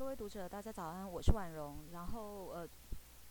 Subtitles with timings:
[0.00, 1.84] 各位读者，大家早安，我是婉容。
[1.92, 2.66] 然后呃，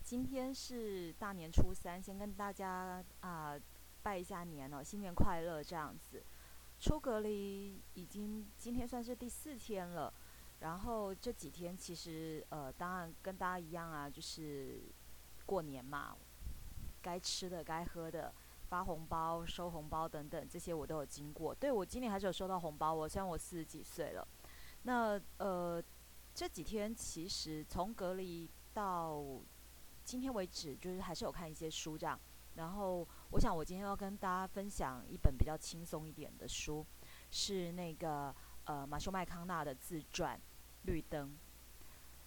[0.04, 3.58] 今天是大年初三，先跟大家啊
[4.04, 6.22] 拜一下年哦，新年快乐这样子。
[6.78, 10.14] 出隔离已经今天算是第四天了，
[10.60, 14.80] 然后这几天其实呃，当然跟大家一样啊，就是
[15.44, 16.16] 过年嘛，
[17.02, 18.32] 该吃的、该喝的，
[18.68, 21.52] 发红包、收红包等等，这些我都有经过。
[21.52, 24.24] 对我今年还是有收到红包，我虽然我四十几岁了，
[24.84, 25.82] 那呃。
[26.40, 29.22] 这几天其实从隔离到
[30.04, 32.18] 今天为止，就是还是有看一些书这样。
[32.54, 36.82] 然后我想我今天要跟大家分享一本比较轻松一点的书，
[37.30, 38.34] 是那个
[38.64, 40.34] 呃马修麦康纳的自传
[40.84, 41.28] 《绿灯》。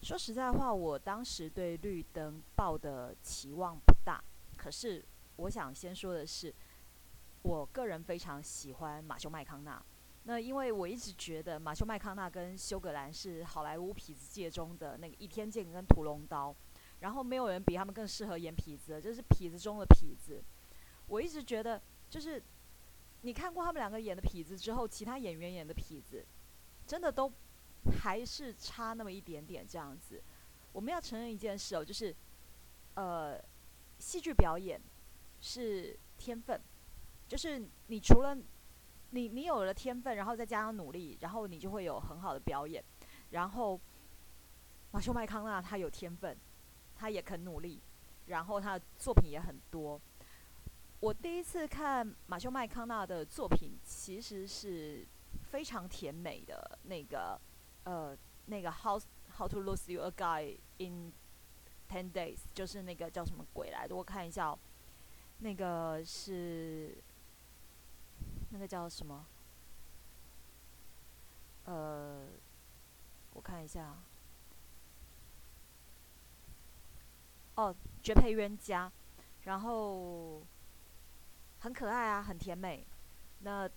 [0.05, 4.23] 说实在话，我当时对《绿灯》抱的期望不大。
[4.55, 5.03] 可是
[5.37, 6.53] 我想先说的是，
[7.41, 9.83] 我个人非常喜欢马修麦康纳。
[10.25, 16.55] 那因为我一直觉得马修麦康纳跟休格兰是好莱坞痞子界中的那个倚天剑跟屠龙刀，
[17.01, 20.41] 然后没有人比他们更适合演痞子，就是痞子中的痞子。
[21.07, 22.41] 我一直觉得，就是
[23.21, 26.25] 你看过他们两个演的痞子之后，其他演员演的痞子，
[26.87, 27.29] 真的都
[28.01, 30.23] 还是差那么一点点这样子。
[30.71, 32.15] 我们要承认一件事哦，就是
[32.95, 33.37] 呃，
[33.99, 34.79] 戏剧表演
[35.41, 36.61] 是天分，
[37.27, 38.37] 就是你除了
[39.13, 42.83] 你你有了天分，然后再加上努力，然后你就会有很好的表演。
[43.29, 43.79] 然后
[44.91, 46.35] 马修麦康纳他有天分，
[46.95, 47.79] 他也肯努力，
[48.25, 50.01] 然后他的作品也很多。
[50.99, 55.07] 我第一次看马修麦康纳的作品，其实是
[55.43, 57.39] 非常甜美的那个
[57.83, 58.99] 呃那个 How
[59.37, 61.13] How to Lose You a Guy in
[61.87, 63.95] Ten Days，就是那个叫什么鬼来的？
[63.95, 64.59] 我看一下，哦，
[65.37, 66.97] 那个是。
[68.53, 69.25] 那个叫什么？
[71.65, 72.27] 呃，
[73.31, 73.97] 我看一下。
[77.55, 78.91] 哦，绝配冤家，
[79.45, 80.45] 然后
[81.61, 82.85] 很可爱啊，很甜美。
[83.39, 83.67] 那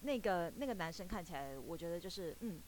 [0.00, 2.60] 那个那个男生看起来，我觉得就是嗯，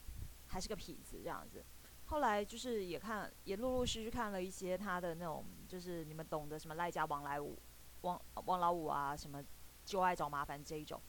[0.47, 1.61] 还是个痞子这样子。
[2.05, 7.57] 后来就是也看，也陆陆续续看了一些他的那种，就是你们懂得什么赖家王来武、
[8.01, 9.43] 王王老五啊，什么
[9.83, 11.01] 就爱找麻烦这一种。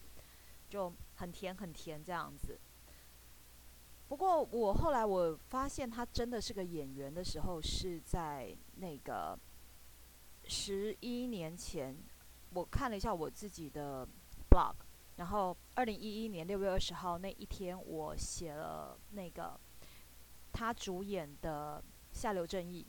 [0.72, 2.58] 就很甜很甜这样子。
[4.08, 9.38] 不过我后来我发现他真的是个演员的时候，是在那个
[10.44, 11.94] 十一年前，
[12.54, 14.08] 我看了一下我自己的
[14.48, 14.74] blog，
[15.16, 19.60] 然后二零一一年六月二十号那一天，我写了那个
[20.52, 21.84] 他主演的
[22.18, 22.86] 《下流正义》。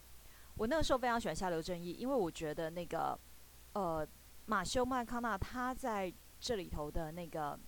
[0.55, 3.19] 我那个时候非常喜欢《下流正义》，因为我觉得那个
[3.73, 4.07] 呃
[4.45, 7.59] 马修麦康纳他在这里头的那个。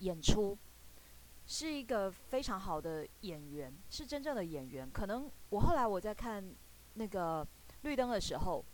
[0.00, 0.58] 演出
[1.46, 4.88] 是一个非常好的演员，是真正的演员。
[4.90, 6.54] 可能我后来我在看
[6.94, 7.46] 那个
[7.82, 8.64] 绿灯的时候，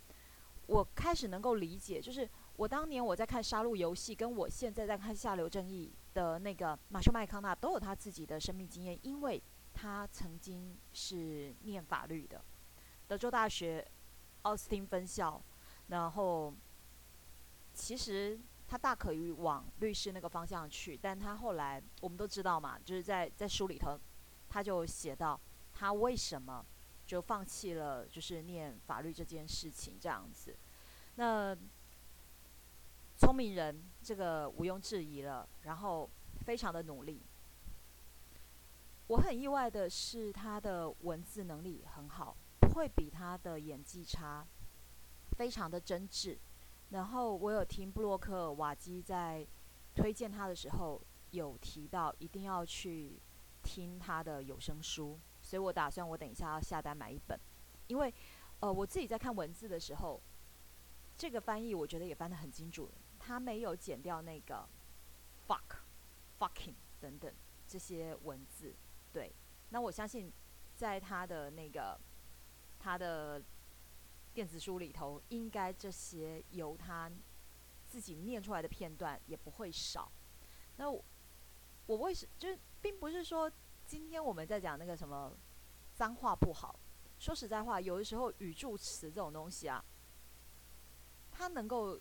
[0.66, 12.44] 我开始能够理解，就是我当年我在看《杀戮游戏》，跟我现在在看《下流正义》的那个马修麦康纳都有他自己的生命经验，因为他曾经是念法律的，
[13.06, 13.86] 德州大学
[14.42, 15.40] 奥斯汀分校，
[15.88, 16.54] 然后
[17.72, 18.38] 其实。
[18.68, 23.98] 他大可以往律师那个方向去，但他后来我们都知道嘛，就是在在书里头，
[24.48, 25.40] 他就写到
[25.72, 26.64] 他为什么
[27.06, 30.56] 就放弃了就是念法律这件事情这样子。
[31.14, 31.56] 那
[33.16, 36.10] 聪明人这个毋庸置疑了，然后
[36.44, 37.22] 非常的努力。
[39.06, 44.44] 我很意外的是他的文字能力很好，不会比他的演技差，
[45.38, 46.36] 非常的真挚。
[46.90, 49.46] 然后我有听布洛克瓦基在
[49.94, 51.02] 推荐他的时候，
[51.32, 53.20] 有提到一定要去
[53.62, 57.38] 听他的有声书，所以我打算我等一下要下单买一本，
[57.88, 58.14] 因为
[58.60, 60.22] 呃我自己在看文字的时候，
[61.16, 62.88] 这个翻译我觉得也翻得很精准，
[63.18, 64.68] 他没有剪掉那个
[65.48, 65.78] fuck、
[66.38, 67.34] fucking 等等
[67.66, 68.74] 这些文字，
[69.12, 69.34] 对，
[69.70, 70.32] 那我相信
[70.76, 71.98] 在他的那个
[72.78, 73.42] 他的。
[74.36, 77.10] 电子书里头应该这些由他
[77.88, 80.12] 自己念出来的片段也不会少。
[80.76, 81.02] 那我
[81.86, 83.50] 我为什就是并不是说
[83.86, 85.34] 今天我们在讲那个什么
[85.94, 86.78] 脏话不好。
[87.18, 89.82] 说实在话，有的时候语助词这种东西啊，
[91.32, 91.98] 它能够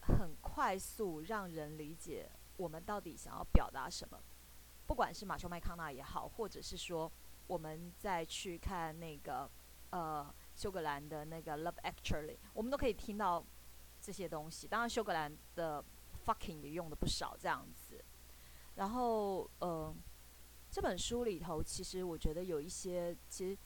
[0.00, 2.26] 很快速让人理解
[2.56, 4.18] 我们到底想要表达什么。
[4.86, 7.12] 不管是马修麦康纳也好，或者是说
[7.46, 9.50] 我们再去看那个
[9.90, 10.34] 呃。
[10.56, 13.44] 休格兰的那个《Love Actually》，我们都可以听到
[14.00, 14.66] 这些东西。
[14.66, 15.84] 当然，休格兰的
[16.24, 18.02] “fucking” 也用的不少，这样子。
[18.76, 19.94] 然后，呃，
[20.70, 23.58] 这本书里头，其实我觉得有一些，其实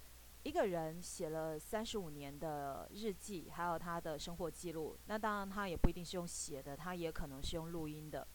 [0.43, 8.27] 一个人写了三十五年的日记，还有他的生活记录，那当然他也不一定是用写的，他也可能是用录音的。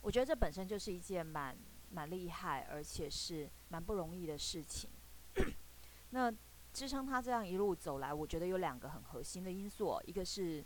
[0.00, 1.56] 我觉得这本身就是一件蛮
[1.90, 4.90] 蛮厉害，而且是蛮不容易的事情。
[6.10, 6.32] 那
[6.72, 10.64] 支撑他这样一路走来，我觉得有两个很核心的因素，一个是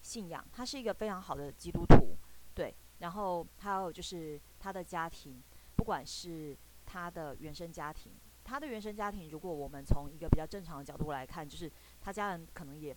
[0.00, 2.16] 信仰，他是一个非常好的基督徒，
[2.54, 5.42] 对，然后还有就是他的家庭。
[5.76, 6.54] 不管是
[6.84, 8.12] 他的原生家庭，
[8.44, 12.94] 他的原生家庭，如果我们从一个比较正常的角度来看，就是他家人可能也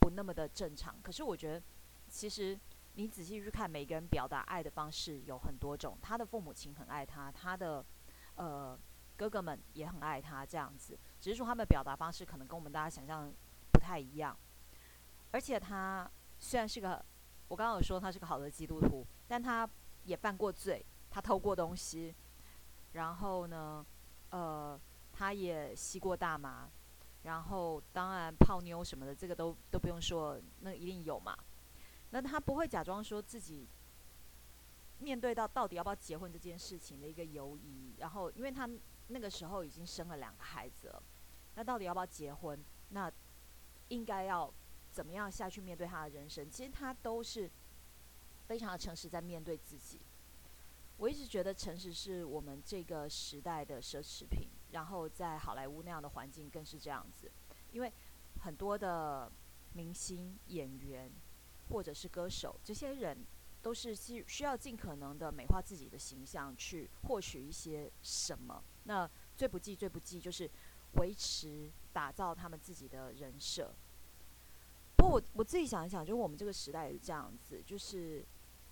[0.00, 1.00] 不那么的正常。
[1.00, 1.62] 可是我觉得，
[2.08, 2.58] 其实
[2.94, 5.96] 你仔细去看，每个人表达爱的方式有很多种。
[6.02, 7.86] 他的父母亲很爱他，他的
[8.34, 8.76] 呃
[9.16, 13.32] 哥哥们也很爱他，这样子，只是说他们表达方式可能跟我们大家想象
[13.72, 14.36] 不太一样。
[15.30, 17.04] 而且他虽然是个，
[17.48, 19.68] 我刚刚有说他是个好的基督徒，但他
[20.04, 20.84] 也犯过罪。
[21.08, 22.14] 他偷过东西，
[22.92, 23.86] 然后呢，
[24.28, 24.78] 呃，
[25.14, 26.68] 他也吸过大麻，
[27.22, 31.34] 然后当然泡妞什么的，这个都都不用说，那一定有嘛。
[32.10, 33.66] 那他不会假装说自己
[34.98, 38.68] 面对到到底要不要结婚这件事情的一个犹疑，然后因为他
[39.08, 41.02] 那个时候已经生了两个孩子了，
[41.54, 42.62] 那到底要不要结婚？
[42.90, 43.10] 那
[43.88, 44.52] 应该要
[44.90, 46.50] 怎么样下去面对他的人生？
[46.50, 47.50] 其实他都是
[48.46, 50.00] 非常的诚实在面对自己。
[50.98, 57.30] 我一直觉得诚实是我们这个时代的奢侈品，然后在好莱坞那样的环境更是这样子，
[57.70, 57.92] 因为
[58.40, 59.30] 很多的
[59.74, 61.12] 明星、演员
[61.68, 63.18] 或者是歌手，这些人
[63.62, 68.62] 都是需需要尽可能的美化自己的形象，去获取一些什么。
[68.84, 70.50] 那最不济、最不济就是
[70.94, 73.74] 维持、打造他们自己的人设。
[74.96, 78.24] 不过我我自己想一想，就是我们这个时代也是这样子，就是。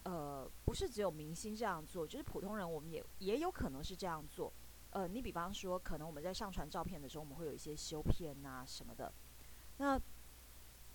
[0.06, 4.52] 呃，不是只有明星这样做，就是普通人，我们也也有可能是这样做。
[4.90, 9.10] 呃，你比方说，可能我们在上传照片的时候，我们会有一些修片呐什么的。
[9.78, 9.98] 那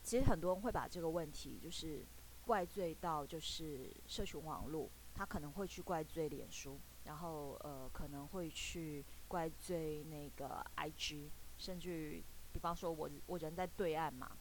[0.04, 2.06] 其实很多人会把这个问题，就是
[2.50, 11.30] 怪罪到就是社群网络，他可能会去怪罪脸书，然后呃可能会去怪罪那个 IG，
[11.60, 14.32] 甚至比方说我我人在对岸嘛，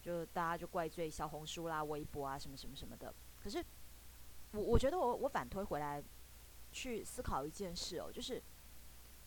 [0.00, 3.14] 就大家就怪罪小红书啦、微博啊什么什么什么的。
[3.42, 3.62] 可是。
[4.56, 6.00] 我我觉得我我反推回来，
[6.70, 8.40] 去思考一件事哦，就是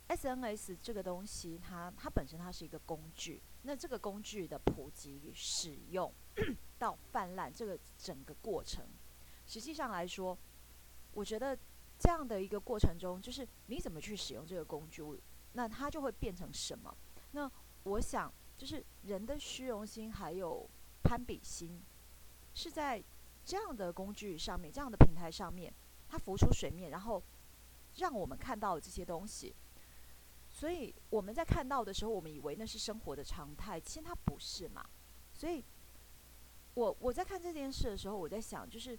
[0.07, 6.09] S N S 这个东西，它它本身它是一个工具，那这个工具的普及使用
[6.77, 8.85] 到泛滥这个整个过程，
[9.45, 10.37] 实际上来说，
[11.13, 11.57] 我觉得
[11.99, 15.03] 这样的一个过程中，就是你怎么去使用这个工具，
[15.53, 16.95] 那它就会变成什么？
[17.31, 17.51] 那
[17.83, 20.69] 我想，就是人的虚荣心还有
[21.03, 21.81] 攀比心，
[22.53, 23.03] 是在。
[23.49, 25.73] 这样的工具上面，这样的平台上面，
[26.09, 27.23] 它浮出水面，然后
[27.95, 29.55] 让我们看到这些东西。
[30.49, 34.85] 所以我们在看到的时候，我们以为那是生活的常态，其实它不是嘛。
[35.33, 35.63] 所以，
[36.77, 38.97] 我我在看这件事的时候，我在想，就是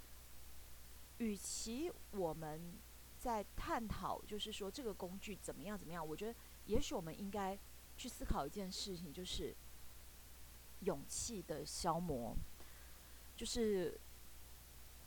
[1.18, 2.74] 与其我们
[3.18, 6.34] 在探讨，就是说这个工具怎么样怎么样，我觉得
[6.66, 7.56] 也许我们应该
[7.96, 9.54] 去思考一件事情，就是
[10.80, 12.36] 勇气的消磨，
[13.36, 13.98] 就是。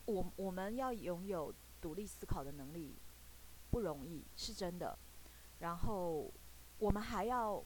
[0.06, 2.98] 我我们要拥有独立思考的能力
[3.70, 4.98] 不容易，是真的。
[5.60, 6.30] 然后
[6.80, 7.64] 我们还要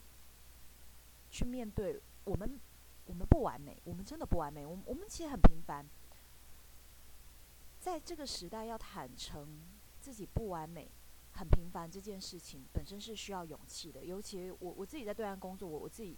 [1.31, 2.59] 去面对我们，
[3.05, 4.65] 我们不完美，我们真的不完美。
[4.65, 5.85] 我们我们其实很平凡，
[7.79, 9.61] 在这个时代要坦诚
[9.99, 10.89] 自己不完美、
[11.31, 14.03] 很平凡这件事情本身是需要勇气的。
[14.05, 16.17] 尤其我我自己在对岸工作，我我自己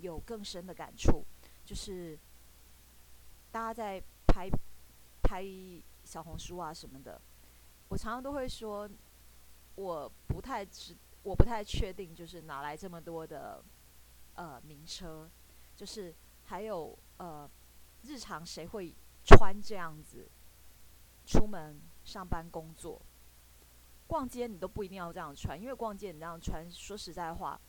[0.00, 1.24] 有更深的感触，
[1.64, 2.18] 就是
[3.50, 4.48] 大家在拍。
[5.26, 5.42] 拍
[6.04, 7.18] 小红书啊什么的，
[7.88, 8.88] 我常常都会说，
[9.74, 13.64] 我不太知，我不太确定，就是哪来这么多的
[14.34, 15.28] 呃名车，
[15.76, 16.14] 就是
[16.44, 17.48] 还有呃
[18.02, 20.28] 日常谁会穿这样子
[21.26, 23.00] 出门上班工作，
[24.06, 27.60] 逛街你都不一定要这样穿，因为逛街你这样穿，说实在话，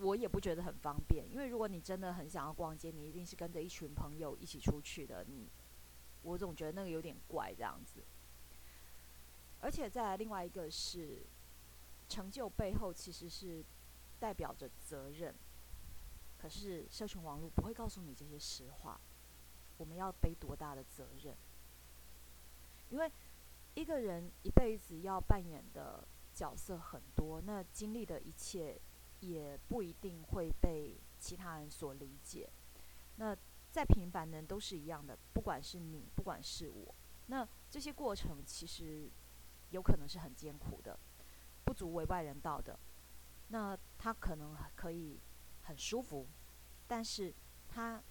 [0.00, 5.48] 我也不觉得很方便，因为如果你真的很想要逛街，你一定是跟着一群朋友一起出去的，你。
[6.22, 8.02] 我总觉得那个有点怪这样子，
[9.60, 11.24] 而且再来另外一个是，
[12.08, 13.64] 成就背后其实是
[14.18, 15.32] 代表着责任，
[16.38, 19.00] 可是社群网络不会告诉你这些实话，
[19.76, 21.36] 我们要背多大的责任？
[22.88, 23.12] 因为
[23.74, 28.80] 一个人一辈子要扮演的角色很多，那经历的一切
[29.20, 32.48] 也不一定会被其他人所理解，
[33.16, 33.36] 那。
[33.70, 36.92] 再平凡的人都是一样的，不管是你，不管是我，
[37.26, 39.10] 那这些过程其实
[39.68, 40.98] 有可能是很艰苦的。
[41.66, 42.80] 不足为外人道的，
[43.48, 45.20] 那他可能可以
[45.68, 46.26] 很舒服，
[46.86, 47.32] 但是
[47.68, 48.02] 他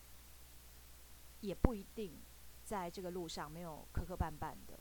[1.42, 2.14] 也不一定
[2.64, 4.80] 在这个路上没有磕磕绊绊的。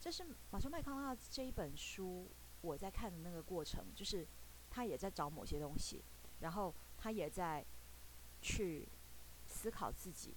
[0.00, 2.30] 这是马修麦康纳这一本书
[2.60, 4.26] 我在看的那个过程，就是
[4.70, 6.02] 他也在找某些东西，
[6.40, 7.64] 然后他也在
[8.40, 8.88] 去
[9.46, 10.34] 思考自己。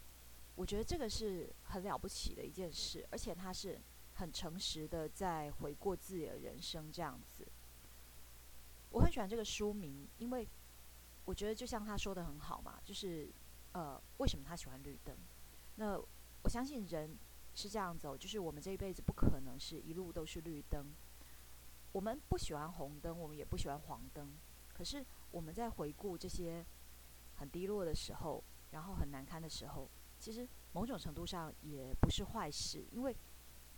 [0.55, 3.79] 我觉得这个是很了不起的一件事，而且他是。
[4.17, 7.45] 很诚实的在回顾自己的人生，这样子。
[8.91, 10.47] 我很喜欢这个书名，因为
[11.25, 13.29] 我觉得就像他说的很好嘛，就是
[13.73, 15.17] 呃，为什么他喜欢绿灯？
[15.75, 15.99] 那
[16.43, 17.17] 我相信人
[17.53, 20.85] 是这样走，就是我们这一辈子不可能是一路都是绿灯。
[21.91, 24.33] 我们不喜欢红灯，我们也不喜欢黄灯。
[24.73, 26.65] 可是我们在回顾这些
[27.35, 29.89] 很低落的时候，然后很难堪的时候，
[30.19, 33.15] 其实某种程度上也不是坏事，因为。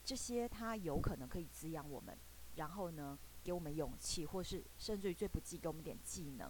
[0.08, 2.18] 这些它有可能可以滋养我们，
[2.56, 6.50] 然后呢，给我们勇气，或是甚至于最不济给我们点技能，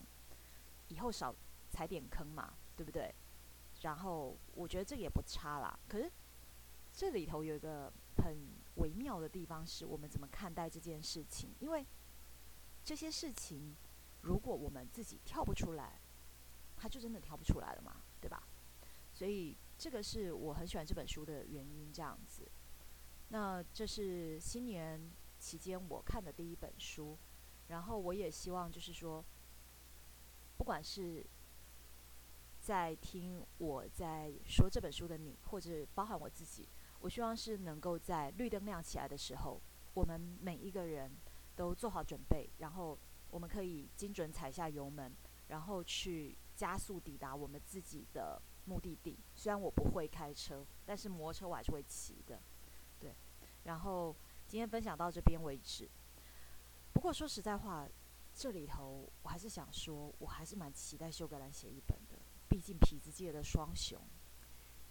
[0.90, 1.34] 以后少
[1.70, 3.14] 踩点坑嘛，对不对？
[3.82, 5.78] 然后我觉得这个也不差啦。
[5.88, 6.12] 可是
[6.94, 8.36] 这里头有一个很
[8.76, 11.54] 微妙的地方，是我们怎么看待这件事情？
[11.60, 11.86] 因为
[12.84, 13.76] 这些事情，
[14.22, 16.00] 如果我们自己跳不出来，
[16.76, 18.48] 它就真的跳不出来了嘛，对吧？
[19.14, 22.50] 所以这个是我很喜欢这本书的原因，这样子。
[23.30, 27.18] 那这是新年期间我看的第一本书，
[27.68, 29.24] 然后我也希望就是说，
[30.58, 31.26] 不管是
[32.60, 36.68] 在听我在说这本书的你，或者包含我自己，
[37.00, 39.62] 我希望是能够在绿灯亮起来的时候，
[39.94, 41.12] 我们每一个人
[41.56, 42.98] 都做好准备，然后
[43.30, 45.16] 我们可以精准踩下油门，
[45.48, 49.18] 然后去加速抵达我们自己的目的地。
[49.36, 52.42] 虽然我不会开车，但是摩托车我还是会骑的。
[53.00, 53.14] 对
[53.64, 54.16] 然后
[54.48, 55.88] 今天分享到这边为止。
[56.94, 57.88] 不过说实在话，
[58.40, 62.20] 这里头我还是想说，我还是蛮期待休格兰写一本的。
[62.48, 64.00] 毕竟痞子界的双雄，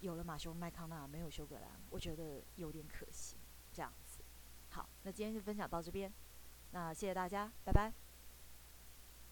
[0.01, 3.37] 有了马修麦康纳，没有休格兰，我觉得有点可惜。
[3.71, 4.19] 这样子，
[4.69, 6.11] 好，那今天就分享到这边。
[6.71, 8.06] 那谢谢大家，拜拜。